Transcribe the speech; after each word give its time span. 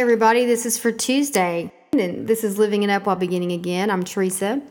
Hey, 0.00 0.04
everybody, 0.04 0.46
this 0.46 0.64
is 0.64 0.78
for 0.78 0.90
Tuesday, 0.92 1.70
and 1.92 2.26
this 2.26 2.42
is 2.42 2.56
Living 2.56 2.82
It 2.84 2.88
Up 2.88 3.04
While 3.04 3.16
Beginning 3.16 3.52
Again. 3.52 3.90
I'm 3.90 4.02
Teresa, 4.02 4.62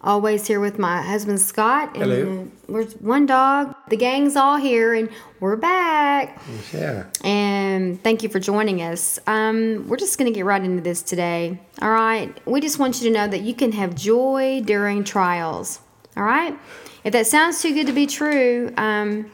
always 0.00 0.46
here 0.46 0.60
with 0.60 0.78
my 0.78 1.02
husband 1.02 1.42
Scott. 1.42 1.94
And 1.94 2.04
Hello. 2.04 2.50
We're 2.68 2.86
one 2.86 3.26
dog. 3.26 3.74
The 3.90 3.98
gang's 3.98 4.34
all 4.34 4.56
here, 4.56 4.94
and 4.94 5.10
we're 5.40 5.56
back. 5.56 6.40
Yeah. 6.72 7.04
And 7.22 8.02
thank 8.02 8.22
you 8.22 8.30
for 8.30 8.40
joining 8.40 8.80
us. 8.80 9.18
Um, 9.26 9.86
we're 9.88 9.98
just 9.98 10.16
going 10.16 10.32
to 10.32 10.34
get 10.34 10.46
right 10.46 10.64
into 10.64 10.82
this 10.82 11.02
today. 11.02 11.60
All 11.82 11.90
right. 11.90 12.34
We 12.46 12.62
just 12.62 12.78
want 12.78 12.98
you 13.02 13.08
to 13.08 13.14
know 13.14 13.28
that 13.28 13.42
you 13.42 13.52
can 13.52 13.72
have 13.72 13.94
joy 13.94 14.62
during 14.64 15.04
trials. 15.04 15.80
All 16.16 16.24
right. 16.24 16.58
If 17.04 17.12
that 17.12 17.26
sounds 17.26 17.60
too 17.60 17.74
good 17.74 17.88
to 17.88 17.92
be 17.92 18.06
true, 18.06 18.72
um, 18.78 19.30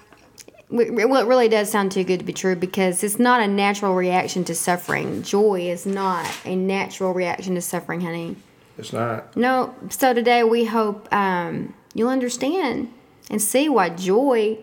well, 0.70 1.22
it 1.22 1.26
really 1.26 1.48
does 1.48 1.70
sound 1.70 1.92
too 1.92 2.04
good 2.04 2.20
to 2.20 2.24
be 2.24 2.32
true 2.32 2.56
because 2.56 3.04
it's 3.04 3.18
not 3.18 3.40
a 3.40 3.46
natural 3.46 3.94
reaction 3.94 4.44
to 4.44 4.54
suffering. 4.54 5.22
Joy 5.22 5.68
is 5.68 5.86
not 5.86 6.26
a 6.44 6.56
natural 6.56 7.12
reaction 7.12 7.54
to 7.54 7.60
suffering, 7.60 8.00
honey. 8.00 8.36
It's 8.78 8.92
not. 8.92 9.36
No. 9.36 9.74
So 9.90 10.14
today 10.14 10.42
we 10.42 10.64
hope 10.64 11.12
um, 11.12 11.74
you'll 11.94 12.08
understand 12.08 12.92
and 13.30 13.40
see 13.40 13.68
why 13.68 13.90
joy 13.90 14.58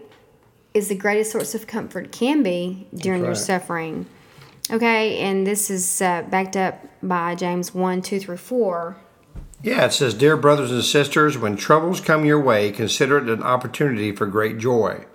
is 0.74 0.88
the 0.88 0.96
greatest 0.96 1.32
source 1.32 1.56
of 1.56 1.68
comfort 1.68 2.12
can 2.12 2.44
be 2.44 2.88
during 2.96 3.24
your 3.24 3.36
suffering. 3.36 4.06
Okay, 4.70 5.18
and 5.20 5.46
this 5.46 5.70
is 5.70 6.02
uh, 6.02 6.22
backed 6.24 6.56
up 6.56 6.86
by 7.04 7.36
James 7.36 7.74
1 7.74 8.02
2 8.02 8.20
through 8.20 8.38
4. 8.38 8.96
Yeah, 9.64 9.86
it 9.86 9.94
says, 9.94 10.14
Dear 10.14 10.38
brothers 10.38 10.72
and 10.72 10.84
sisters, 10.84 11.38
when 11.38 11.56
troubles 11.56 12.00
come 12.00 12.26
your 12.26 12.40
way, 12.40 12.72
consider 12.72 13.18
it 13.18 13.30
an 13.30 13.44
opportunity 13.44 14.12
for 14.12 14.26
great 14.26 14.58
joy. 14.58 15.06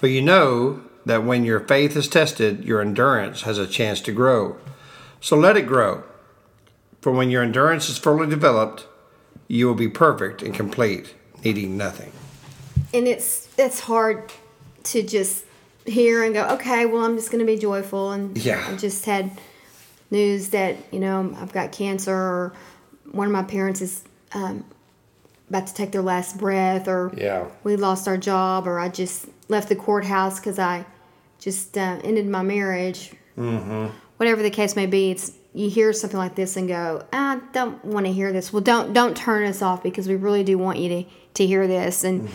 For 0.00 0.06
you 0.06 0.22
know 0.22 0.80
that 1.04 1.24
when 1.24 1.44
your 1.44 1.60
faith 1.60 1.94
is 1.94 2.08
tested, 2.08 2.64
your 2.64 2.80
endurance 2.80 3.42
has 3.42 3.58
a 3.58 3.66
chance 3.66 4.00
to 4.00 4.12
grow. 4.12 4.56
So 5.20 5.36
let 5.36 5.58
it 5.58 5.66
grow. 5.66 6.04
For 7.02 7.12
when 7.12 7.28
your 7.28 7.42
endurance 7.42 7.90
is 7.90 7.98
fully 7.98 8.26
developed, 8.26 8.86
you 9.46 9.66
will 9.66 9.74
be 9.74 9.90
perfect 9.90 10.40
and 10.40 10.54
complete, 10.54 11.14
needing 11.44 11.76
nothing. 11.76 12.12
And 12.94 13.06
it's 13.06 13.46
it's 13.58 13.80
hard 13.80 14.32
to 14.84 15.02
just 15.02 15.44
hear 15.84 16.24
and 16.24 16.32
go, 16.32 16.48
okay, 16.54 16.86
well, 16.86 17.04
I'm 17.04 17.16
just 17.16 17.30
going 17.30 17.44
to 17.44 17.52
be 17.52 17.58
joyful. 17.58 18.12
And 18.12 18.38
Yeah. 18.38 18.66
I 18.70 18.76
just 18.76 19.04
had 19.04 19.30
news 20.10 20.48
that, 20.48 20.78
you 20.90 21.00
know, 21.00 21.36
I've 21.38 21.52
got 21.52 21.72
cancer 21.72 22.16
or 22.16 22.54
one 23.12 23.26
of 23.26 23.34
my 23.34 23.42
parents 23.42 23.82
is 23.82 24.02
um, 24.32 24.64
about 25.50 25.66
to 25.66 25.74
take 25.74 25.92
their 25.92 26.02
last 26.02 26.38
breath 26.38 26.88
or 26.88 27.12
Yeah. 27.16 27.46
we 27.64 27.76
lost 27.76 28.08
our 28.08 28.16
job 28.16 28.66
or 28.66 28.78
I 28.80 28.88
just 28.88 29.26
left 29.48 29.68
the 29.68 29.76
courthouse 29.76 30.38
because 30.40 30.58
I 30.58 30.86
just 31.38 31.76
uh, 31.76 31.98
ended 32.02 32.26
my 32.26 32.42
marriage. 32.42 33.12
Mm-hmm. 33.36 33.86
Whatever 34.16 34.42
the 34.42 34.50
case 34.50 34.76
may 34.76 34.86
be, 34.86 35.10
it's 35.10 35.32
you 35.52 35.68
hear 35.68 35.92
something 35.92 36.18
like 36.18 36.36
this 36.36 36.56
and 36.56 36.68
go, 36.68 37.04
I 37.12 37.40
don't 37.52 37.84
want 37.84 38.06
to 38.06 38.12
hear 38.12 38.32
this. 38.32 38.52
Well, 38.52 38.62
don't 38.62 38.92
don't 38.92 39.16
turn 39.16 39.44
us 39.44 39.60
off 39.62 39.82
because 39.82 40.06
we 40.08 40.14
really 40.14 40.44
do 40.44 40.56
want 40.56 40.78
you 40.78 40.88
to 40.88 41.04
to 41.34 41.46
hear 41.46 41.66
this. 41.66 42.04
And 42.04 42.28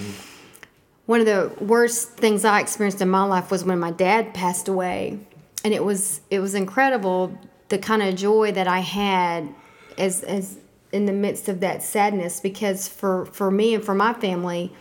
one 1.05 1.19
of 1.21 1.25
the 1.25 1.51
worst 1.63 2.13
things 2.17 2.43
I 2.43 2.59
experienced 2.59 3.01
in 3.01 3.09
my 3.09 3.23
life 3.23 3.51
was 3.51 3.63
when 3.63 3.79
my 3.79 3.91
dad 3.91 4.33
passed 4.33 4.67
away, 4.67 5.19
and 5.63 5.73
it 5.73 5.83
was 5.85 6.21
it 6.29 6.39
was 6.39 6.55
incredible 6.55 7.37
the 7.69 7.77
kind 7.77 8.01
of 8.01 8.15
joy 8.15 8.51
that 8.51 8.67
I 8.67 8.79
had 8.79 9.53
as 9.97 10.23
as 10.23 10.57
in 10.95 11.05
the 11.05 11.13
midst 11.13 11.49
of 11.49 11.59
that 11.59 11.83
sadness 11.83 12.39
because 12.39 12.87
for 12.87 13.25
for 13.25 13.51
me 13.51 13.75
and 13.75 13.83
for 13.83 13.93
my 13.93 14.13
family, 14.13 14.71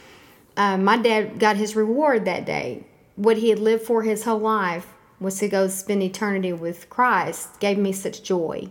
um, 0.56 0.84
my 0.84 0.97
dad 0.97 1.38
got 1.38 1.56
his 1.56 1.75
reward 1.75 2.25
that 2.25 2.47
day. 2.47 2.84
What 3.16 3.38
he 3.38 3.50
had 3.50 3.58
lived 3.58 3.84
for 3.84 4.02
his 4.02 4.24
whole 4.24 4.38
life 4.38 4.86
was 5.20 5.38
to 5.38 5.48
go 5.48 5.69
spend 5.69 6.03
eternity 6.03 6.53
with 6.53 6.88
Christ. 6.88 7.60
Gave 7.60 7.78
me 7.78 7.92
such 7.92 8.22
joy. 8.22 8.70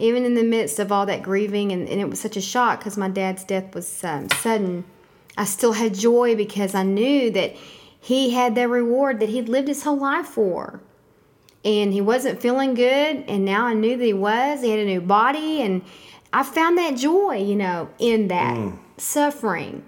Even 0.00 0.24
in 0.24 0.34
the 0.34 0.42
midst 0.42 0.78
of 0.78 0.90
all 0.90 1.06
that 1.06 1.22
grieving, 1.22 1.70
and, 1.70 1.88
and 1.88 2.00
it 2.00 2.08
was 2.08 2.20
such 2.20 2.36
a 2.36 2.40
shock 2.40 2.80
because 2.80 2.96
my 2.96 3.08
dad's 3.08 3.44
death 3.44 3.74
was 3.74 4.02
um, 4.02 4.28
sudden, 4.30 4.84
I 5.36 5.44
still 5.44 5.72
had 5.72 5.94
joy 5.94 6.34
because 6.34 6.74
I 6.74 6.82
knew 6.82 7.30
that 7.32 7.54
he 8.00 8.30
had 8.30 8.54
that 8.54 8.68
reward 8.68 9.20
that 9.20 9.28
he'd 9.28 9.48
lived 9.48 9.68
his 9.68 9.82
whole 9.82 9.98
life 9.98 10.26
for. 10.26 10.80
And 11.64 11.92
he 11.92 12.00
wasn't 12.00 12.40
feeling 12.40 12.74
good, 12.74 13.24
and 13.26 13.44
now 13.44 13.66
I 13.66 13.74
knew 13.74 13.96
that 13.96 14.04
he 14.04 14.12
was. 14.12 14.62
He 14.62 14.70
had 14.70 14.78
a 14.78 14.84
new 14.84 15.00
body, 15.00 15.60
and 15.60 15.82
I 16.32 16.42
found 16.42 16.76
that 16.78 16.96
joy, 16.96 17.36
you 17.36 17.56
know, 17.56 17.88
in 17.98 18.28
that 18.28 18.72
suffering. 18.98 19.84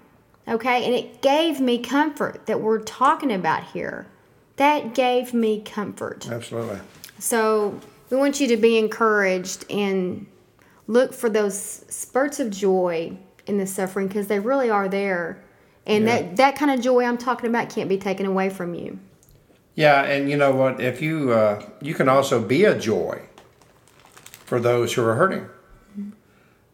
Okay, 0.47 0.83
and 0.85 0.95
it 0.95 1.21
gave 1.21 1.59
me 1.59 1.77
comfort 1.77 2.47
that 2.47 2.59
we're 2.59 2.79
talking 2.79 3.31
about 3.31 3.65
here. 3.65 4.07
That 4.55 4.95
gave 4.95 5.33
me 5.33 5.61
comfort. 5.61 6.27
Absolutely. 6.29 6.79
So 7.19 7.79
we 8.09 8.17
want 8.17 8.39
you 8.39 8.47
to 8.47 8.57
be 8.57 8.77
encouraged 8.77 9.65
and 9.69 10.25
look 10.87 11.13
for 11.13 11.29
those 11.29 11.55
spurts 11.89 12.39
of 12.39 12.49
joy 12.49 13.15
in 13.45 13.57
the 13.57 13.67
suffering 13.67 14.07
because 14.07 14.27
they 14.27 14.39
really 14.39 14.69
are 14.69 14.89
there. 14.89 15.43
And 15.85 16.05
Yeah. 16.05 16.21
that, 16.21 16.35
that 16.37 16.55
kind 16.55 16.71
of 16.71 16.81
joy 16.81 17.03
I'm 17.03 17.17
talking 17.17 17.49
about 17.49 17.69
can't 17.69 17.87
be 17.89 17.97
taken 17.97 18.25
away 18.25 18.49
from 18.49 18.73
you. 18.73 18.99
Yeah, 19.75 20.03
and 20.03 20.29
you 20.29 20.35
know 20.35 20.51
what? 20.51 20.81
If 20.81 21.01
you 21.01 21.31
uh, 21.31 21.63
you 21.81 21.93
can 21.93 22.09
also 22.09 22.41
be 22.41 22.65
a 22.65 22.77
joy 22.77 23.21
for 24.45 24.59
those 24.59 24.93
who 24.93 25.03
are 25.05 25.15
hurting. 25.15 25.47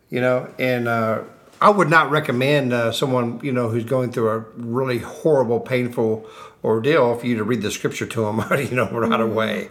You 0.09 0.21
know, 0.21 0.53
and 0.59 0.87
uh, 0.87 1.23
I 1.61 1.69
would 1.69 1.89
not 1.89 2.11
recommend 2.11 2.73
uh, 2.73 2.91
someone 2.91 3.39
you 3.43 3.51
know 3.51 3.69
who's 3.69 3.85
going 3.85 4.11
through 4.11 4.29
a 4.29 4.39
really 4.55 4.99
horrible, 4.99 5.59
painful 5.59 6.27
ordeal 6.63 7.15
for 7.17 7.27
you 7.27 7.35
to 7.37 7.43
read 7.43 7.61
the 7.61 7.71
scripture 7.71 8.05
to 8.05 8.21
them, 8.21 8.43
you 8.59 8.75
know, 8.75 8.89
right 8.89 9.19
away. 9.19 9.69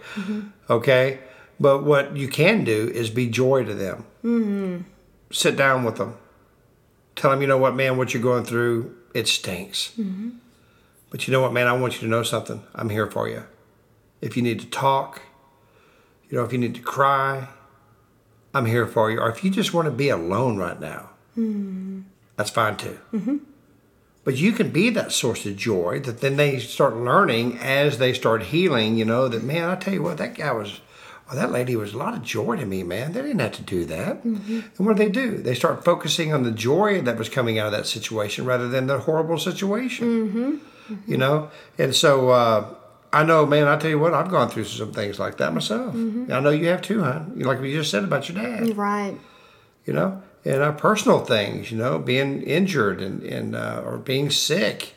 Okay, 0.71 1.21
but 1.59 1.85
what 1.85 2.17
you 2.17 2.29
can 2.29 2.65
do 2.65 2.89
is 2.89 3.11
be 3.11 3.29
joy 3.29 3.65
to 3.65 3.75
them. 3.75 4.05
Mm-hmm. 4.25 4.83
Sit 5.31 5.57
down 5.57 5.85
with 5.85 5.97
them. 5.97 6.17
Tell 7.17 7.31
them, 7.31 7.41
you 7.41 7.47
know 7.47 7.59
what, 7.59 7.75
man, 7.75 7.97
what 7.97 8.13
you're 8.13 8.23
going 8.23 8.45
through, 8.45 8.97
it 9.15 9.29
stinks. 9.29 9.93
But 11.11 11.29
you 11.29 11.33
know 11.33 11.41
what, 11.41 11.53
man? 11.53 11.69
I 11.69 11.73
want 11.73 11.95
you 11.95 12.01
to 12.01 12.07
know 12.09 12.25
something. 12.25 12.63
I'm 12.75 12.91
here 12.91 13.09
for 13.09 13.29
you. 13.29 13.45
If 14.21 14.37
you 14.37 14.43
need 14.43 14.59
to 14.61 14.67
talk, 14.67 15.23
you 16.29 16.37
know, 16.37 16.45
if 16.45 16.53
you 16.53 16.59
need 16.59 16.75
to 16.75 16.81
cry, 16.81 17.49
I'm 18.55 18.67
here 18.67 18.87
for 18.87 19.11
you. 19.11 19.21
Or 19.21 19.29
if 19.29 19.45
you 19.45 19.51
just 19.51 19.75
want 19.75 19.87
to 19.87 19.93
be 19.93 20.09
alone 20.09 20.57
right 20.57 20.81
now, 20.81 21.11
hmm. 21.35 22.03
that's 22.37 22.51
fine 22.51 22.77
too. 22.77 22.99
Mm-hmm. 23.13 23.37
But 24.23 24.37
you 24.37 24.53
can 24.53 24.71
be 24.71 24.89
that 24.91 25.13
source 25.13 25.45
of 25.45 25.57
joy 25.57 26.01
that 26.01 26.21
then 26.21 26.37
they 26.37 26.59
start 26.59 26.97
learning 26.97 27.59
as 27.59 27.99
they 27.99 28.15
start 28.15 28.45
healing, 28.45 28.97
you 28.97 29.05
know, 29.05 29.29
that, 29.29 29.43
man, 29.43 29.69
I 29.69 29.77
tell 29.77 29.93
you 29.93 30.03
what, 30.03 30.17
that 30.17 30.35
guy 30.35 30.51
was, 30.53 30.81
or 31.29 31.37
that 31.37 31.53
lady 31.53 31.77
was 31.77 31.93
a 31.93 31.99
lot 31.99 32.15
of 32.15 32.23
joy 32.23 32.57
to 32.57 32.65
me, 32.65 32.83
man. 32.83 33.13
They 33.13 33.21
didn't 33.21 33.41
have 33.41 33.53
to 33.53 33.63
do 33.63 33.85
that. 33.85 34.25
Mm-hmm. 34.25 34.61
And 34.79 34.87
what 34.87 34.97
do 34.97 35.05
they 35.05 35.11
do? 35.11 35.37
They 35.37 35.55
start 35.55 35.85
focusing 35.85 36.33
on 36.33 36.43
the 36.43 36.53
joy 36.53 37.03
that 37.03 37.19
was 37.19 37.29
coming 37.29 37.59
out 37.59 37.67
of 37.67 37.73
that 37.73 37.87
situation 37.87 38.47
rather 38.47 38.69
than 38.69 38.87
the 38.87 39.01
horrible 39.01 39.39
situation 39.39 40.07
mm-hmm. 40.07 40.95
you 41.07 41.17
know 41.17 41.51
and 41.79 41.95
so 41.95 42.31
uh, 42.31 42.75
i 43.15 43.23
know 43.25 43.47
man 43.47 43.67
i 43.69 43.77
tell 43.77 43.91
you 43.91 43.99
what 43.99 44.13
i've 44.15 44.31
gone 44.31 44.49
through 44.49 44.65
some 44.65 44.93
things 44.93 45.19
like 45.19 45.37
that 45.39 45.53
myself 45.55 45.95
i 45.95 46.41
know 46.41 46.51
you 46.51 46.67
have 46.67 46.83
too 46.83 47.03
hon 47.03 47.33
like 47.37 47.61
we 47.61 47.73
just 47.73 47.91
said 47.91 48.05
about 48.05 48.29
your 48.29 48.37
dad 48.43 48.77
Right. 48.77 49.17
you 49.87 49.93
know 49.93 50.23
and 50.45 50.61
uh, 50.63 50.73
personal 50.73 51.21
things 51.25 51.71
you 51.71 51.79
know 51.79 51.99
being 51.99 52.43
injured 52.43 53.01
and, 53.01 53.23
and 53.23 53.55
uh, 53.57 53.83
or 53.85 53.97
being 53.99 54.31
sick 54.31 54.95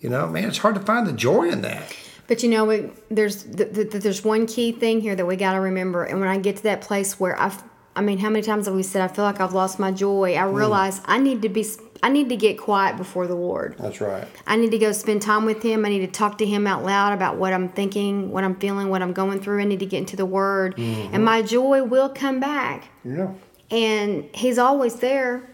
you 0.00 0.08
know 0.08 0.26
man 0.28 0.48
it's 0.48 0.58
hard 0.58 0.74
to 0.74 0.80
find 0.80 1.06
the 1.06 1.12
joy 1.12 1.48
in 1.50 1.62
that 1.62 1.94
But 2.28 2.42
you 2.42 2.48
know, 2.48 2.64
we, 2.64 2.88
there's 3.10 3.42
th- 3.44 3.74
th- 3.74 3.90
th- 3.90 4.02
there's 4.04 4.24
one 4.24 4.46
key 4.46 4.72
thing 4.72 5.00
here 5.02 5.14
that 5.16 5.26
we 5.26 5.36
got 5.36 5.52
to 5.52 5.60
remember. 5.60 6.04
And 6.04 6.18
when 6.20 6.30
I 6.30 6.38
get 6.38 6.56
to 6.58 6.62
that 6.70 6.80
place 6.80 7.18
where 7.20 7.36
I, 7.38 7.48
I 7.94 8.00
mean, 8.00 8.18
how 8.18 8.30
many 8.30 8.42
times 8.42 8.66
have 8.66 8.74
we 8.74 8.82
said 8.82 9.02
I 9.02 9.12
feel 9.12 9.24
like 9.24 9.40
I've 9.40 9.52
lost 9.52 9.78
my 9.78 9.90
joy? 9.90 10.36
I 10.36 10.46
hmm. 10.46 10.54
realize 10.54 11.00
I 11.04 11.18
need 11.18 11.42
to 11.42 11.48
be, 11.48 11.66
I 12.02 12.08
need 12.08 12.28
to 12.30 12.36
get 12.36 12.58
quiet 12.58 12.96
before 12.96 13.26
the 13.26 13.34
Lord. 13.34 13.76
that's 13.78 14.00
right 14.00 14.26
I 14.46 14.56
need 14.56 14.70
to 14.70 14.78
go 14.78 14.92
spend 14.92 15.22
time 15.22 15.44
with 15.44 15.62
Him. 15.62 15.84
I 15.84 15.90
need 15.90 16.00
to 16.00 16.06
talk 16.06 16.38
to 16.38 16.46
Him 16.46 16.66
out 16.66 16.84
loud 16.84 17.12
about 17.12 17.36
what 17.36 17.52
I'm 17.52 17.68
thinking, 17.68 18.30
what 18.30 18.44
I'm 18.44 18.56
feeling, 18.56 18.88
what 18.88 19.02
I'm 19.02 19.12
going 19.12 19.40
through. 19.40 19.60
I 19.60 19.64
need 19.64 19.80
to 19.80 19.86
get 19.86 19.98
into 19.98 20.16
the 20.16 20.26
Word, 20.26 20.76
mm-hmm. 20.76 21.14
and 21.14 21.24
my 21.24 21.42
joy 21.42 21.84
will 21.84 22.08
come 22.08 22.40
back. 22.40 22.88
Yeah. 23.04 23.32
And 23.70 24.28
He's 24.34 24.58
always 24.58 24.96
there. 24.96 25.48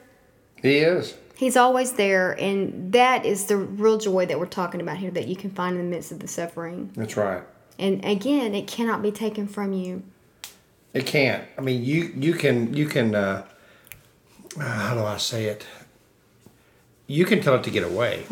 he 0.62 0.78
is 0.78 1.16
He's 1.38 1.56
always 1.56 1.92
there, 1.92 2.32
and 2.32 2.92
that 2.92 3.24
is 3.24 3.46
the 3.46 3.56
real 3.56 3.96
joy 3.96 4.26
that 4.26 4.40
we're 4.40 4.46
talking 4.46 4.80
about 4.80 4.96
here 4.96 5.12
that 5.12 5.28
you 5.28 5.36
can 5.36 5.50
find 5.50 5.78
in 5.78 5.88
the 5.88 5.96
midst 5.96 6.10
of 6.10 6.18
the 6.18 6.26
suffering. 6.26 6.90
that's 6.96 7.16
right 7.16 7.44
And 7.78 8.04
again, 8.04 8.56
it 8.56 8.66
cannot 8.66 9.02
be 9.02 9.12
taken 9.12 9.46
from 9.46 9.72
you. 9.72 10.02
It 10.94 11.06
can't. 11.06 11.44
I 11.56 11.60
mean, 11.60 11.84
you 11.84 12.12
you 12.16 12.34
can 12.34 12.74
you 12.74 12.86
can. 12.86 13.14
Uh, 13.14 13.44
uh, 14.58 14.62
how 14.62 14.94
do 14.94 15.04
I 15.04 15.18
say 15.18 15.44
it? 15.46 15.66
You 17.06 17.24
can 17.24 17.40
tell 17.40 17.54
it 17.54 17.64
to 17.64 17.70
get 17.70 17.84
away, 17.84 18.24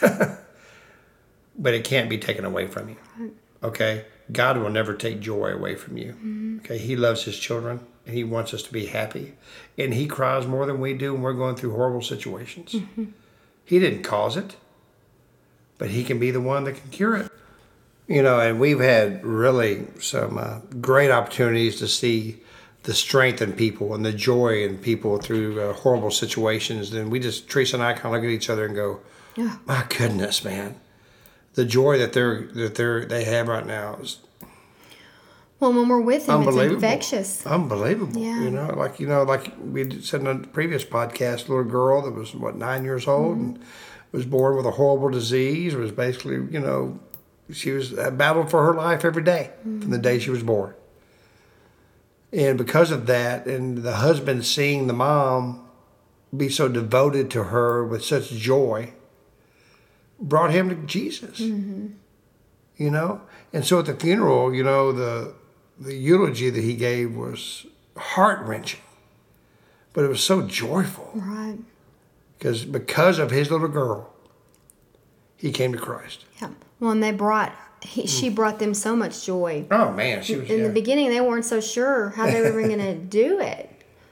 but 0.00 1.74
it 1.74 1.84
can't 1.84 2.08
be 2.08 2.18
taken 2.18 2.44
away 2.44 2.66
from 2.66 2.90
you. 2.90 2.96
Okay, 3.62 4.04
God 4.32 4.56
will 4.58 4.70
never 4.70 4.94
take 4.94 5.20
joy 5.20 5.48
away 5.52 5.74
from 5.74 5.96
you. 5.98 6.60
Okay, 6.64 6.78
He 6.78 6.96
loves 6.96 7.24
His 7.24 7.38
children 7.38 7.80
and 8.06 8.14
He 8.14 8.24
wants 8.24 8.54
us 8.54 8.62
to 8.64 8.72
be 8.72 8.86
happy, 8.86 9.34
and 9.76 9.92
He 9.92 10.06
cries 10.06 10.46
more 10.46 10.64
than 10.66 10.80
we 10.80 10.94
do 10.94 11.12
when 11.12 11.22
we're 11.22 11.32
going 11.34 11.56
through 11.56 11.72
horrible 11.72 12.02
situations. 12.02 12.74
He 13.64 13.78
didn't 13.78 14.02
cause 14.02 14.36
it, 14.36 14.56
but 15.78 15.90
He 15.90 16.04
can 16.04 16.18
be 16.18 16.30
the 16.30 16.40
one 16.40 16.64
that 16.64 16.76
can 16.76 16.90
cure 16.90 17.16
it. 17.16 17.30
You 18.10 18.22
know, 18.22 18.40
and 18.40 18.58
we've 18.58 18.80
had 18.80 19.24
really 19.24 19.86
some 20.00 20.36
uh, 20.36 20.58
great 20.80 21.10
opportunities 21.12 21.76
to 21.78 21.86
see 21.86 22.38
the 22.82 22.92
strength 22.92 23.40
in 23.40 23.52
people 23.52 23.94
and 23.94 24.04
the 24.04 24.12
joy 24.12 24.64
in 24.64 24.78
people 24.78 25.18
through 25.18 25.60
uh, 25.60 25.72
horrible 25.74 26.10
situations. 26.10 26.92
And 26.92 27.12
we 27.12 27.20
just, 27.20 27.48
Teresa 27.48 27.76
and 27.76 27.84
I 27.84 27.92
kind 27.92 28.06
of 28.06 28.12
look 28.20 28.24
at 28.24 28.30
each 28.34 28.50
other 28.50 28.66
and 28.66 28.74
go, 28.74 28.98
Yeah. 29.36 29.58
my 29.64 29.84
goodness, 29.88 30.44
man. 30.44 30.74
The 31.54 31.64
joy 31.64 31.98
that 31.98 32.12
they're 32.12 32.48
that 32.54 32.74
they're 32.74 33.04
they 33.04 33.22
have 33.24 33.46
right 33.48 33.66
now 33.66 33.96
is 34.02 34.18
Well, 35.60 35.72
when 35.72 35.88
we're 35.88 36.00
with 36.00 36.28
him, 36.28 36.42
it's 36.48 36.56
infectious. 36.56 37.46
Unbelievable. 37.46 38.20
Yeah. 38.20 38.42
You 38.42 38.50
know, 38.50 38.74
like 38.76 38.98
you 38.98 39.06
know, 39.06 39.22
like 39.24 39.52
we 39.60 40.00
said 40.00 40.22
in 40.22 40.26
a 40.26 40.38
previous 40.38 40.84
podcast, 40.84 41.46
a 41.46 41.52
little 41.52 41.64
girl 41.64 42.02
that 42.02 42.12
was 42.12 42.34
what 42.34 42.56
nine 42.56 42.82
years 42.84 43.06
old 43.06 43.36
Mm-hmm. 43.36 43.44
and 43.56 43.64
was 44.12 44.24
born 44.26 44.56
with 44.56 44.66
a 44.66 44.72
horrible 44.72 45.10
disease. 45.10 45.74
Was 45.76 45.92
basically, 45.92 46.34
you 46.50 46.60
know, 46.60 46.98
she 47.52 47.70
was 47.72 47.96
uh, 47.98 48.10
battled 48.10 48.50
for 48.50 48.64
her 48.66 48.74
life 48.74 49.04
every 49.04 49.22
day 49.22 49.50
from 49.62 49.90
the 49.90 49.98
day 49.98 50.18
she 50.18 50.30
was 50.30 50.42
born. 50.42 50.74
And 52.32 52.56
because 52.56 52.90
of 52.90 53.06
that, 53.06 53.46
and 53.46 53.78
the 53.78 53.96
husband 53.96 54.44
seeing 54.46 54.86
the 54.86 54.92
mom 54.92 55.66
be 56.36 56.48
so 56.48 56.68
devoted 56.68 57.30
to 57.32 57.44
her 57.44 57.84
with 57.84 58.04
such 58.04 58.30
joy, 58.30 58.92
brought 60.20 60.52
him 60.52 60.68
to 60.68 60.76
Jesus. 60.86 61.40
You 61.40 62.90
know, 62.90 63.20
and 63.52 63.64
so 63.66 63.80
at 63.80 63.86
the 63.86 63.94
funeral, 63.94 64.54
you 64.54 64.62
know, 64.64 64.92
the 64.92 65.34
the 65.78 65.94
eulogy 65.94 66.50
that 66.50 66.62
he 66.62 66.74
gave 66.74 67.14
was 67.16 67.66
heart 67.96 68.40
wrenching, 68.46 68.80
but 69.92 70.04
it 70.04 70.08
was 70.08 70.22
so 70.22 70.42
joyful 70.42 71.10
Right. 71.14 71.58
because 72.38 72.64
because 72.64 73.18
of 73.18 73.30
his 73.30 73.50
little 73.50 73.68
girl, 73.68 74.09
he 75.40 75.50
came 75.52 75.72
to 75.72 75.78
Christ. 75.78 76.24
Yeah. 76.40 76.50
Well, 76.78 76.90
and 76.92 77.02
they 77.02 77.12
brought, 77.12 77.52
he, 77.82 78.06
she 78.06 78.28
brought 78.28 78.58
them 78.58 78.74
so 78.74 78.94
much 78.94 79.24
joy. 79.24 79.66
Oh 79.70 79.92
man, 79.92 80.22
she 80.22 80.36
was 80.36 80.48
In 80.50 80.58
yeah. 80.60 80.66
the 80.68 80.72
beginning, 80.72 81.08
they 81.10 81.20
weren't 81.20 81.44
so 81.44 81.60
sure 81.60 82.10
how 82.10 82.26
they 82.26 82.42
were 82.42 82.62
going 82.62 82.78
to 82.78 82.94
do 82.94 83.40
it. 83.40 83.68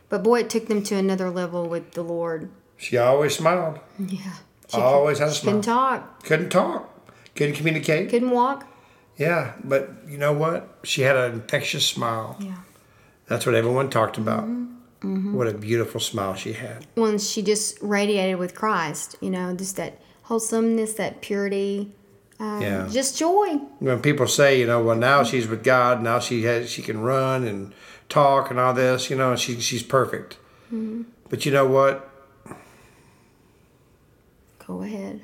But 0.09 0.23
boy, 0.23 0.41
it 0.41 0.51
took 0.51 0.67
them 0.69 0.83
to 0.85 0.97
another 0.97 1.31
level 1.31 1.69
with 1.69 1.93
the 1.93 2.03
Lord. 2.03 2.51
She 2.77 2.97
always 2.97 3.37
smiled. 3.37 3.79
Yeah. 3.99 4.35
She 4.69 4.77
Always 4.79 5.19
had 5.19 5.29
a 5.29 5.33
smile. 5.33 5.55
couldn't 5.55 5.63
talk, 5.63 6.23
Couldn't 6.25 6.51
talk. 6.51 7.11
Couldn't 7.35 7.55
communicate. 7.55 8.11
couldn't 8.11 8.31
walk. 8.31 8.67
Yeah, 9.17 9.55
but 9.65 9.91
you 10.07 10.19
know 10.19 10.33
what? 10.33 10.79
She 10.85 11.03
had 11.03 11.17
an 11.17 11.33
infectious 11.33 11.87
smile. 11.87 12.37
Yeah. 12.39 12.55
That's 13.27 13.47
what 13.47 13.55
everyone 13.55 13.89
talked 13.91 14.19
about. 14.19 14.45
Mm-hmm. 14.45 15.35
What 15.35 15.47
a 15.49 15.55
beautiful 15.55 16.01
smile 16.01 16.35
she 16.35 16.53
had. 16.53 16.87
When 16.97 17.19
she 17.19 17.43
just 17.43 17.79
radiated 17.81 18.39
with 18.39 18.55
Christ, 18.55 19.17
you 19.21 19.31
know, 19.31 19.55
just 19.55 19.77
that 19.77 20.01
wholesomeness, 20.29 20.93
that 20.95 21.23
purity, 21.23 21.91
um, 22.39 22.61
Yeah. 22.61 22.87
just 22.91 23.17
joy. 23.19 23.57
when 23.79 24.01
people 24.01 24.27
say, 24.27 24.61
you 24.61 24.67
know, 24.67 24.83
well 24.83 24.95
now 24.97 25.23
she's 25.25 25.49
with 25.49 25.65
God, 25.65 26.03
now 26.03 26.19
she 26.19 26.43
has 26.45 26.69
she 26.71 26.83
can 26.83 27.01
run 27.01 27.45
and 27.45 27.73
talk 28.11 28.51
and 28.51 28.61
all 28.61 28.75
this, 28.75 29.09
you 29.09 29.17
know, 29.17 29.35
she 29.37 29.59
she's 29.61 29.83
perfect. 29.83 30.37
But 31.31 31.47
you 31.47 31.53
know 31.53 31.67
what? 31.67 32.09
Go 34.67 34.83
ahead. 34.83 35.23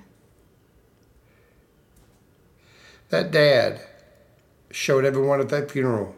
That 3.10 3.30
dad 3.30 3.80
showed 4.70 5.04
everyone 5.04 5.40
at 5.40 5.50
that 5.50 5.70
funeral 5.70 6.14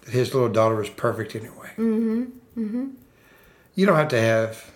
that 0.00 0.12
his 0.12 0.32
little 0.32 0.48
daughter 0.48 0.76
was 0.76 0.88
perfect 0.88 1.34
anyway. 1.36 1.70
Mm-hmm. 1.76 2.22
Mm-hmm. 2.58 2.86
You 3.74 3.84
don't 3.86 3.96
have 3.96 4.08
to 4.08 4.20
have 4.20 4.70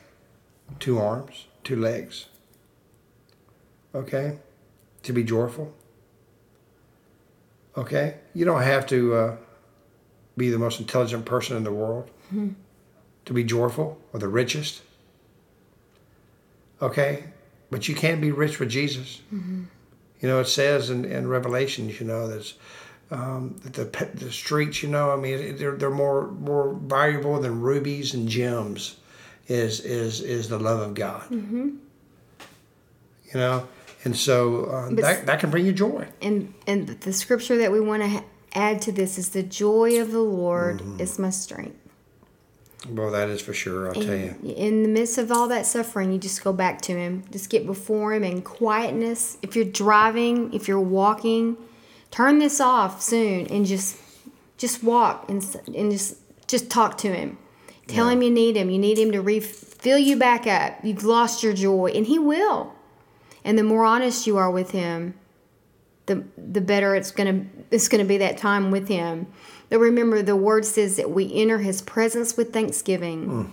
two 0.79 0.99
arms, 0.99 1.47
two 1.65 1.77
legs. 1.77 2.27
Okay? 3.95 4.39
To 5.03 5.13
be 5.13 5.25
joyful. 5.25 5.73
Okay? 7.77 8.17
You 8.35 8.45
don't 8.45 8.63
have 8.63 8.87
to 8.89 9.15
uh, 9.15 9.37
be 10.37 10.51
the 10.51 10.59
most 10.59 10.81
intelligent 10.81 11.25
person 11.25 11.57
in 11.57 11.65
the 11.65 11.73
world 11.73 12.11
to 13.25 13.33
be 13.33 13.45
joyful 13.45 13.99
or 14.13 14.21
the 14.21 14.29
richest. 14.29 14.83
Okay? 16.83 17.25
But 17.71 17.89
you 17.89 17.95
can 17.95 18.21
be 18.21 18.33
rich 18.33 18.59
with 18.59 18.69
Jesus. 18.69 19.21
You 20.21 20.29
know, 20.29 20.41
it 20.41 20.47
says 20.47 20.91
in, 20.91 21.05
in 21.05 21.29
Revelations, 21.29 22.01
you 22.01 22.07
know, 22.07 22.29
there's 22.29 22.55
um, 23.11 23.57
that 23.65 23.75
the 23.75 24.07
the 24.15 24.31
streets, 24.31 24.83
you 24.83 24.89
know, 24.89 25.11
I 25.11 25.17
mean, 25.17 25.57
they're 25.57 25.77
they're 25.77 25.91
more 25.91 26.29
more 26.29 26.75
valuable 26.75 27.41
than 27.41 27.61
rubies 27.61 28.15
and 28.15 28.29
gems. 28.29 28.97
Is 29.49 29.81
is 29.81 30.21
is 30.21 30.49
the 30.49 30.59
love 30.59 30.81
of 30.81 30.95
God. 30.95 31.23
Mm-hmm. 31.23 31.71
You 33.27 33.35
know, 33.35 33.69
and 34.05 34.17
so 34.17 34.65
uh, 34.65 34.91
that 34.97 35.27
that 35.27 35.41
can 35.41 35.51
bring 35.51 35.67
you 35.67 35.73
joy. 35.73 36.07
And 36.23 36.55
and 36.67 36.87
the 36.89 37.13
scripture 37.13 37.57
that 37.59 37.71
we 37.73 37.81
want 37.81 38.03
to 38.03 38.09
ha- 38.09 38.25
add 38.55 38.81
to 38.83 38.93
this 38.93 39.19
is 39.19 39.31
the 39.31 39.43
joy 39.43 40.01
of 40.01 40.11
the 40.13 40.21
Lord 40.21 40.79
Mm-hmm. 40.81 41.01
is 41.01 41.19
my 41.19 41.31
strength. 41.31 41.77
Well, 42.89 43.11
that 43.11 43.29
is 43.29 43.43
for 43.43 43.53
sure. 43.53 43.89
I'll 43.89 43.95
tell 43.95 44.17
you. 44.17 44.35
In 44.43 44.83
the 44.83 44.89
midst 44.89 45.19
of 45.19 45.31
all 45.31 45.49
that 45.49 45.67
suffering, 45.67 46.13
you 46.13 46.19
just 46.19 46.43
go 46.43 46.51
back 46.55 46.81
to 46.83 46.93
Him. 46.93 47.25
Just 47.31 47.51
get 47.51 47.67
before 47.67 48.15
Him 48.15 48.25
in 48.25 48.41
quietness. 48.41 49.37
If 49.43 49.55
you're 49.55 49.67
driving, 49.67 50.55
if 50.55 50.67
you're 50.67 50.81
walking, 50.81 51.59
turn 52.11 52.39
this 52.39 52.59
off 52.59 53.03
soon 53.03 53.47
and 53.49 53.67
just 53.67 53.99
just 54.57 54.83
walk 54.83 55.29
and 55.29 55.45
and 55.77 55.91
just 55.93 56.17
just 56.47 56.71
talk 56.71 56.97
to 56.99 57.13
Him. 57.15 57.37
Tell 57.87 58.09
Him 58.09 58.23
you 58.23 58.31
need 58.31 58.57
Him. 58.57 58.71
You 58.71 58.79
need 58.79 58.99
Him 58.99 59.13
to 59.13 59.21
refill 59.21 59.99
you 59.99 60.17
back 60.17 60.47
up. 60.47 60.79
You've 60.83 61.05
lost 61.05 61.43
your 61.43 61.53
joy, 61.53 61.91
and 61.95 62.07
He 62.07 62.19
will. 62.19 62.73
And 63.45 63.59
the 63.59 63.63
more 63.63 63.85
honest 63.85 64.27
you 64.27 64.37
are 64.37 64.51
with 64.51 64.71
Him, 64.73 65.15
the 66.07 66.25
the 66.37 66.61
better 66.61 66.95
it's 66.95 67.11
gonna 67.11 67.45
it's 67.71 67.89
gonna 67.89 68.05
be 68.05 68.19
that 68.19 68.37
time 68.37 68.71
with 68.71 68.89
Him. 68.89 69.27
But 69.69 69.79
remember, 69.79 70.23
the 70.23 70.37
Word 70.37 70.65
says 70.65 70.97
that 70.97 71.11
we 71.11 71.33
enter 71.33 71.59
His 71.59 71.81
presence 71.83 72.37
with 72.37 72.53
thanksgiving. 72.53 73.27
Mm. 73.27 73.51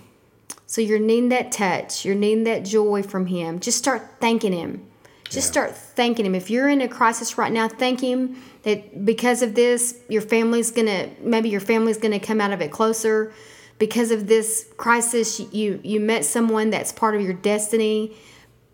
So 0.65 0.81
you're 0.81 0.99
needing 0.99 1.29
that 1.29 1.51
touch. 1.51 2.03
You're 2.03 2.15
needing 2.15 2.43
that 2.45 2.65
joy 2.65 3.03
from 3.03 3.27
Him. 3.27 3.59
Just 3.59 3.77
start 3.77 4.01
thanking 4.19 4.53
Him. 4.53 4.85
Just 5.29 5.47
start 5.47 5.75
thanking 5.75 6.25
Him. 6.25 6.35
If 6.35 6.49
you're 6.49 6.69
in 6.69 6.81
a 6.81 6.87
crisis 6.87 7.37
right 7.37 7.51
now, 7.51 7.67
thank 7.67 8.01
Him 8.01 8.41
that 8.63 9.05
because 9.05 9.41
of 9.41 9.55
this, 9.55 9.99
your 10.09 10.21
family's 10.21 10.71
gonna 10.71 11.09
maybe 11.21 11.49
your 11.49 11.61
family's 11.61 11.97
gonna 11.97 12.19
come 12.19 12.41
out 12.41 12.51
of 12.51 12.61
it 12.61 12.71
closer. 12.71 13.31
Because 13.79 14.09
of 14.09 14.27
this 14.27 14.67
crisis, 14.77 15.39
you 15.53 15.79
you 15.83 15.99
met 15.99 16.25
someone 16.25 16.69
that's 16.69 16.91
part 16.91 17.15
of 17.15 17.21
your 17.21 17.33
destiny. 17.33 18.17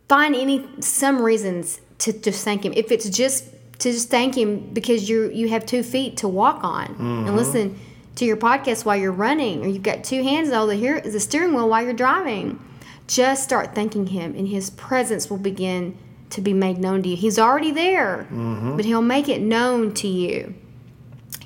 Find 0.08 0.36
any 0.36 0.68
some 0.80 1.22
reasons 1.22 1.82
to 2.00 2.14
just 2.14 2.44
thank 2.44 2.66
Him. 2.66 2.74
If 2.76 2.92
it's 2.92 3.10
just 3.10 3.46
to 3.80 3.92
just 3.92 4.10
thank 4.10 4.38
Him 4.38 4.74
because 4.74 5.10
you 5.10 5.30
you 5.30 5.50
have 5.50 5.66
two 5.66 5.84
feet 5.84 6.18
to 6.18 6.28
walk 6.28 6.64
on 6.64 6.88
and 6.88 6.98
mm-hmm. 6.98 7.36
listen 7.36 7.80
to 8.16 8.26
your 8.26 8.38
podcast 8.38 8.86
while 8.86 8.96
you're 8.96 9.12
running, 9.12 9.64
or 9.64 9.68
you've 9.68 9.84
got 9.84 10.04
two 10.04 10.22
hands 10.24 10.52
on 10.52 10.68
the 10.68 10.76
here 10.76 11.02
the 11.02 11.20
steering 11.20 11.54
wheel 11.54 11.70
while 11.70 11.84
you're 11.84 11.94
driving. 11.94 12.60
Just 13.08 13.44
start 13.44 13.76
thanking 13.76 14.08
Him, 14.08 14.36
and 14.36 14.48
His 14.48 14.70
presence 14.70 15.30
will 15.30 15.38
begin 15.38 15.98
to 16.30 16.42
be 16.42 16.54
made 16.54 16.78
known 16.78 17.04
to 17.04 17.10
you. 17.10 17.16
He's 17.16 17.38
already 17.38 17.72
there, 17.72 18.28
mm-hmm. 18.32 18.76
but 18.76 18.86
He'll 18.86 19.02
make 19.02 19.30
it 19.30 19.42
known 19.42 19.94
to 19.96 20.08
you. 20.08 20.56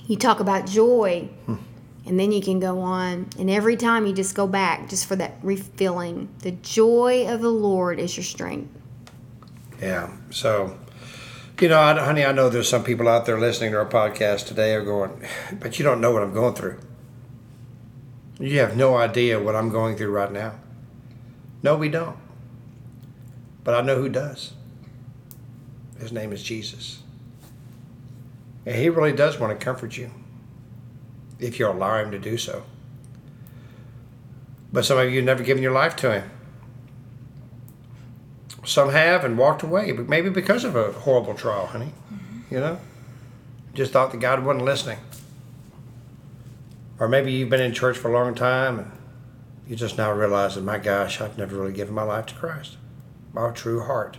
You 0.07 0.15
talk 0.15 0.39
about 0.39 0.65
joy, 0.67 1.29
hmm. 1.45 1.55
And 2.07 2.19
then 2.19 2.31
you 2.31 2.41
can 2.41 2.59
go 2.59 2.79
on. 2.79 3.27
And 3.37 3.49
every 3.49 3.75
time 3.75 4.07
you 4.07 4.13
just 4.13 4.33
go 4.33 4.47
back, 4.47 4.89
just 4.89 5.05
for 5.05 5.15
that 5.17 5.35
refilling. 5.43 6.29
The 6.39 6.51
joy 6.51 7.27
of 7.27 7.41
the 7.41 7.51
Lord 7.51 7.99
is 7.99 8.15
your 8.15 8.23
strength. 8.23 8.69
Yeah. 9.81 10.11
So, 10.29 10.79
you 11.59 11.67
know, 11.67 11.77
honey, 11.77 12.23
I 12.23 12.31
know 12.31 12.49
there's 12.49 12.69
some 12.69 12.83
people 12.83 13.07
out 13.07 13.25
there 13.25 13.39
listening 13.39 13.71
to 13.71 13.77
our 13.77 13.85
podcast 13.85 14.47
today 14.47 14.73
are 14.73 14.83
going, 14.83 15.21
but 15.59 15.77
you 15.77 15.83
don't 15.83 15.99
know 15.99 16.11
what 16.11 16.23
I'm 16.23 16.33
going 16.33 16.55
through. 16.55 16.79
You 18.39 18.59
have 18.59 18.77
no 18.77 18.95
idea 18.95 19.39
what 19.39 19.55
I'm 19.55 19.69
going 19.69 19.97
through 19.97 20.11
right 20.11 20.31
now. 20.31 20.55
No, 21.63 21.75
we 21.75 21.89
don't. 21.89 22.17
But 23.63 23.75
I 23.75 23.81
know 23.81 23.95
who 23.95 24.09
does. 24.09 24.53
His 25.99 26.11
name 26.11 26.31
is 26.31 26.41
Jesus. 26.41 27.01
And 28.65 28.75
he 28.75 28.89
really 28.89 29.11
does 29.11 29.39
want 29.39 29.57
to 29.57 29.63
comfort 29.63 29.97
you 29.97 30.11
if 31.39 31.59
you 31.59 31.67
allow 31.67 32.03
him 32.03 32.11
to 32.11 32.19
do 32.19 32.37
so. 32.37 32.63
But 34.71 34.85
some 34.85 34.97
of 34.97 35.09
you 35.09 35.17
have 35.17 35.25
never 35.25 35.43
given 35.43 35.63
your 35.63 35.71
life 35.71 35.95
to 35.97 36.11
him. 36.11 36.31
Some 38.65 38.89
have 38.89 39.23
and 39.23 39.37
walked 39.37 39.63
away, 39.63 39.91
but 39.93 40.09
maybe 40.09 40.29
because 40.29 40.65
of 40.65 40.75
a 40.75 40.91
horrible 40.91 41.33
trial, 41.33 41.67
honey. 41.67 41.93
Mm-hmm. 42.13 42.53
You 42.53 42.59
know? 42.59 42.79
Just 43.73 43.93
thought 43.93 44.11
that 44.11 44.19
God 44.19 44.43
wasn't 44.43 44.65
listening. 44.65 44.99
Or 46.99 47.07
maybe 47.07 47.31
you've 47.31 47.49
been 47.49 47.61
in 47.61 47.73
church 47.73 47.97
for 47.97 48.09
a 48.09 48.13
long 48.13 48.35
time 48.35 48.79
and 48.79 48.91
you 49.67 49.75
just 49.75 49.97
now 49.97 50.11
realize 50.11 50.55
that, 50.55 50.63
my 50.63 50.79
gosh, 50.79 51.21
I've 51.21 51.37
never 51.37 51.55
really 51.55 51.73
given 51.73 51.93
my 51.93 52.03
life 52.03 52.25
to 52.27 52.35
Christ, 52.35 52.77
my 53.33 53.51
true 53.51 53.81
heart. 53.81 54.17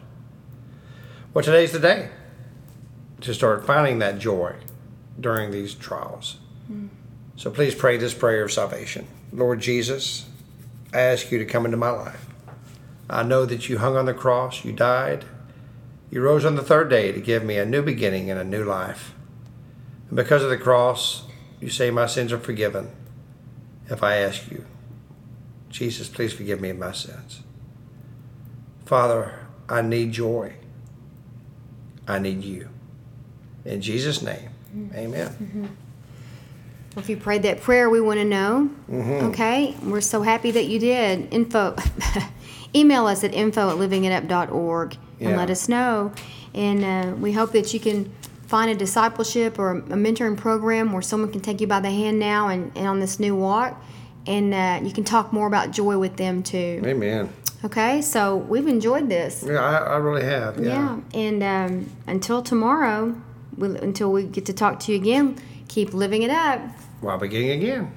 Well, 1.34 1.44
today's 1.44 1.72
the 1.72 1.78
day 1.78 2.10
to 3.20 3.34
start 3.34 3.66
finding 3.66 3.98
that 3.98 4.18
joy 4.18 4.54
during 5.18 5.50
these 5.50 5.74
trials. 5.74 6.38
Mm-hmm. 6.70 6.86
So 7.38 7.52
please 7.52 7.72
pray 7.72 7.96
this 7.96 8.14
prayer 8.14 8.42
of 8.42 8.50
salvation. 8.50 9.06
Lord 9.32 9.60
Jesus, 9.60 10.26
I 10.92 10.98
ask 10.98 11.30
you 11.30 11.38
to 11.38 11.44
come 11.44 11.64
into 11.64 11.76
my 11.76 11.90
life. 11.90 12.26
I 13.08 13.22
know 13.22 13.46
that 13.46 13.68
you 13.68 13.78
hung 13.78 13.96
on 13.96 14.06
the 14.06 14.12
cross, 14.12 14.64
you 14.64 14.72
died, 14.72 15.24
you 16.10 16.20
rose 16.20 16.44
on 16.44 16.56
the 16.56 16.64
third 16.64 16.90
day 16.90 17.12
to 17.12 17.20
give 17.20 17.44
me 17.44 17.56
a 17.56 17.64
new 17.64 17.80
beginning 17.80 18.28
and 18.28 18.40
a 18.40 18.44
new 18.44 18.64
life. 18.64 19.14
And 20.08 20.16
because 20.16 20.42
of 20.42 20.50
the 20.50 20.58
cross, 20.58 21.28
you 21.60 21.70
say 21.70 21.92
my 21.92 22.06
sins 22.06 22.32
are 22.32 22.40
forgiven 22.40 22.90
if 23.88 24.02
I 24.02 24.16
ask 24.16 24.50
you. 24.50 24.66
Jesus, 25.70 26.08
please 26.08 26.32
forgive 26.32 26.60
me 26.60 26.70
of 26.70 26.78
my 26.78 26.90
sins. 26.90 27.42
Father, 28.84 29.46
I 29.68 29.82
need 29.82 30.10
joy. 30.10 30.54
I 32.08 32.18
need 32.18 32.42
you. 32.42 32.68
In 33.64 33.80
Jesus' 33.80 34.22
name, 34.22 34.50
amen. 34.92 35.28
Mm-hmm. 35.28 35.66
Well, 36.98 37.04
if 37.04 37.10
you 37.10 37.16
prayed 37.16 37.44
that 37.44 37.60
prayer, 37.60 37.88
we 37.88 38.00
want 38.00 38.18
to 38.18 38.24
know. 38.24 38.70
Okay, 39.28 39.76
we're 39.84 40.00
so 40.00 40.20
happy 40.22 40.50
that 40.50 40.64
you 40.64 40.80
did. 40.80 41.32
Info, 41.32 41.76
email 42.74 43.06
us 43.06 43.22
at 43.22 43.32
info 43.32 43.70
at 43.70 43.76
livingitup.org 43.76 44.98
and 45.20 45.30
Yeah. 45.30 45.36
let 45.36 45.48
us 45.48 45.68
know. 45.68 46.10
And 46.54 46.84
uh, 46.84 47.14
we 47.14 47.30
hope 47.30 47.52
that 47.52 47.72
you 47.72 47.78
can 47.78 48.12
find 48.48 48.68
a 48.68 48.74
discipleship 48.74 49.60
or 49.60 49.76
a 49.78 49.80
mentoring 49.82 50.36
program 50.36 50.92
where 50.92 51.00
someone 51.00 51.30
can 51.30 51.40
take 51.40 51.60
you 51.60 51.68
by 51.68 51.78
the 51.78 51.90
hand 51.90 52.18
now 52.18 52.48
and, 52.48 52.72
and 52.74 52.88
on 52.88 52.98
this 52.98 53.20
new 53.20 53.36
walk. 53.36 53.80
And 54.26 54.52
uh, 54.52 54.80
you 54.82 54.92
can 54.92 55.04
talk 55.04 55.32
more 55.32 55.46
about 55.46 55.70
joy 55.70 55.98
with 55.98 56.16
them 56.16 56.42
too. 56.42 56.82
Amen. 56.84 57.32
Okay, 57.64 58.02
so 58.02 58.38
we've 58.38 58.66
enjoyed 58.66 59.08
this. 59.08 59.44
Yeah, 59.46 59.60
I, 59.60 59.76
I 59.76 59.96
really 59.98 60.24
have. 60.24 60.58
Yeah, 60.58 60.98
and 61.14 61.44
um, 61.44 61.90
until 62.08 62.42
tomorrow, 62.42 63.14
we, 63.56 63.76
until 63.78 64.10
we 64.10 64.24
get 64.24 64.46
to 64.46 64.52
talk 64.52 64.80
to 64.80 64.92
you 64.92 64.98
again, 64.98 65.36
keep 65.68 65.94
living 65.94 66.22
it 66.22 66.30
up. 66.30 66.60
While 67.00 67.18
beginning 67.18 67.50
again. 67.50 67.92